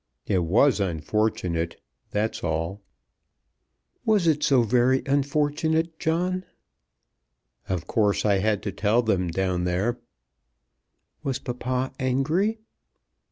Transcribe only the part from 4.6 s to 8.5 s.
very unfortunate, John?" "Of course I